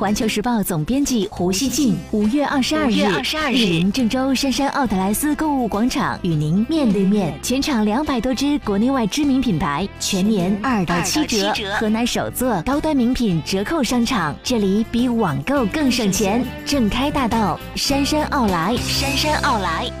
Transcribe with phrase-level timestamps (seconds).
[0.00, 7.38] 环球时报总编辑胡锡进五月二十二日，莅临郑州杉杉奥特莱斯购物广场，与您面对面。
[7.42, 11.52] 全场两百多支国内外知名品牌，全年二到七折。
[11.78, 16.42] 河南首座高端名品折扣商场，这里比网购更省钱。
[16.64, 19.92] 正开大道，杉杉奥莱，杉杉奥莱。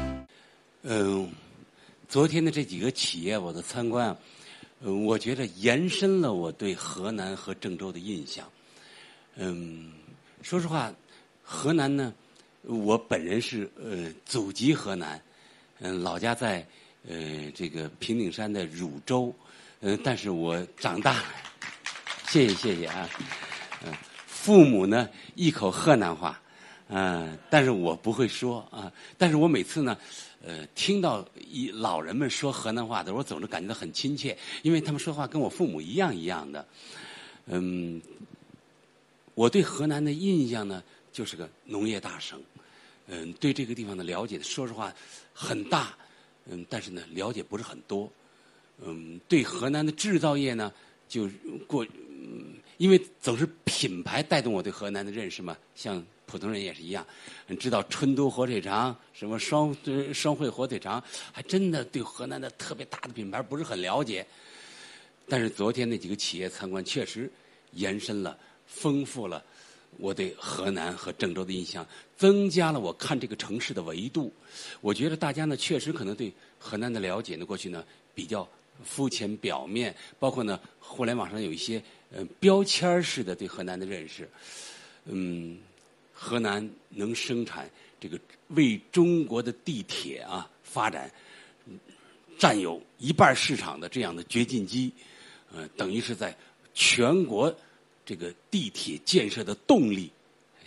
[0.84, 1.28] 嗯，
[2.08, 4.16] 昨天的这几个企业我的参观，
[4.82, 8.42] 嗯，我觉得延伸了我对河南和郑州的印象。
[9.36, 9.92] 嗯，
[10.42, 10.92] 说实话，
[11.42, 12.12] 河南呢，
[12.62, 15.20] 我本人是呃祖籍河南，
[15.78, 16.66] 嗯，老家在
[17.08, 19.34] 呃这个平顶山的汝州，
[19.80, 21.24] 嗯，但是我长大，
[22.26, 23.08] 谢谢谢谢啊，
[23.86, 23.92] 嗯，
[24.26, 26.38] 父母呢一口河南话，
[26.88, 29.96] 嗯，但是我不会说啊，但是我每次呢，
[30.44, 36.66] 呃，听到一老人们说河南话的时候，我总是感觉到很亲切，因为他们说话跟我父母一样一样的，
[37.46, 38.02] 嗯。
[39.40, 42.38] 我对河南的印象呢，就是个农业大省，
[43.06, 44.94] 嗯，对这个地方的了解，说实话
[45.32, 45.96] 很大，
[46.44, 48.12] 嗯，但是呢，了解不是很多，
[48.84, 50.70] 嗯，对河南的制造业呢，
[51.08, 51.26] 就
[51.66, 57.06] 过，嗯，因为总是品牌带动我对河南的认识嘛，像普通人也是一样，
[57.58, 59.74] 知道春都火腿肠，什么双
[60.12, 64.26] 双汇火腿肠，还真的对河南的特别大的品牌不是很了解，
[65.26, 67.32] 但是昨天那几个企业参观确实
[67.72, 68.36] 延伸了。
[68.70, 69.44] 丰富了
[69.98, 71.84] 我对河南和郑州的印象，
[72.16, 74.32] 增加了我看这个城市的维度。
[74.80, 78.48] 我觉得大家呢，确实可能对河南的了解呢，过去呢比较
[78.84, 81.82] 肤浅表面，包括呢互联网上有一些
[82.12, 84.26] 呃标签式的对河南的认识。
[85.06, 85.58] 嗯，
[86.14, 91.10] 河南能生产这个为中国的地铁啊发展
[92.38, 94.92] 占有一半市场的这样的掘进机，
[95.52, 96.34] 呃，等于是在
[96.72, 97.54] 全国。
[98.04, 100.10] 这个地铁建设的动力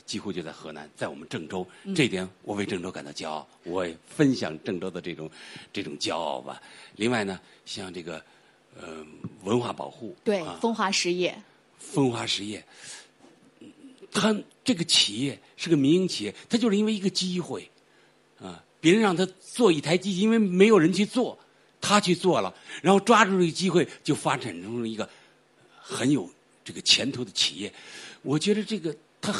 [0.05, 5.29] 几乎就在河南，在我们郑州，这点我为郑州感到骄傲，我也分享郑州的这种
[5.71, 6.61] 这种骄傲吧。
[6.97, 8.23] 另外呢，像这个
[8.79, 9.05] 呃
[9.43, 11.41] 文化保护，对风华实业，
[11.77, 12.63] 风华实业，
[14.11, 17.69] 他这个企业是个民营企业，他就是因为一个机会
[18.39, 21.39] 啊，别人让他做一台机器，因为没有人去做，
[21.79, 25.09] 他去做了，然后抓住这个机会，就发展成了一个
[25.79, 26.29] 很有。
[26.63, 27.73] 这个前途的企业，
[28.21, 29.33] 我觉得这个他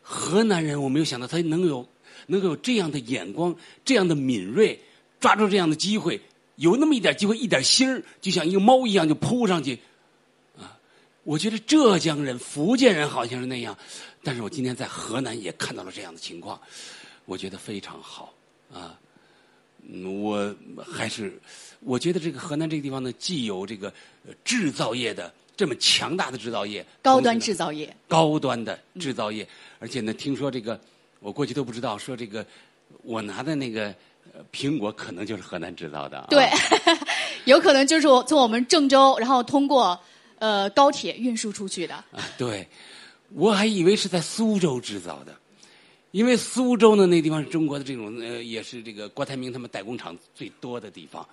[0.00, 1.84] 河南人，我没有想到他能有
[2.26, 4.80] 能够有这样的眼光，这样的敏锐，
[5.18, 6.20] 抓住这样的机会，
[6.54, 9.76] 有那么一点机会，一点心儿，就像一个猫一样就扑上去，
[10.56, 10.78] 啊！
[11.24, 13.76] 我觉得浙江人、福建人好像是那样，
[14.22, 16.60] 但是我今天在河南也看到了这样的情况，
[17.24, 18.32] 我觉得非常好
[18.72, 18.96] 啊！
[20.22, 21.40] 我还是
[21.80, 23.92] 我觉得这个河南这个地方呢，既有这个
[24.44, 25.34] 制造业的。
[25.56, 30.78] 这么强大的制造业，高端制造业，高端的制造业，而且呢，听说这个
[31.20, 32.44] 我过去都不知道，说这个
[33.02, 33.94] 我拿的那个
[34.52, 36.46] 苹果可能就是河南制造的，对，
[37.46, 39.98] 有可能就是我从我们郑州，然后通过
[40.38, 41.94] 呃高铁运输出去的。
[41.94, 42.68] 啊，对，
[43.32, 45.34] 我还以为是在苏州制造的，
[46.10, 51.26] 因为苏州呢那地方是中国的这种呃也是这个郭台铭他们代工厂最多的地方。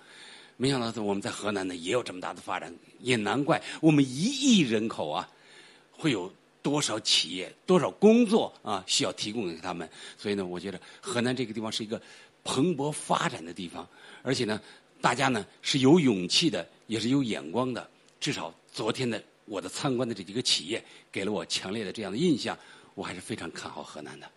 [0.56, 5.28] 没想到我们在河南呢也有这么大的发展，也难怪我们一亿人口啊，
[5.90, 6.32] 会有
[6.62, 9.88] 多少企业、多少工作啊需要提供给他们。
[10.16, 12.00] 所以呢，我觉得河南这个地方是一个
[12.44, 13.86] 蓬勃发展的地方，
[14.22, 14.60] 而且呢，
[15.00, 17.90] 大家呢是有勇气的，也是有眼光的。
[18.20, 20.82] 至少昨天的我的参观的这几个企业，
[21.12, 22.56] 给了我强烈的这样的印象，
[22.94, 24.30] 我还是非常看好河南的。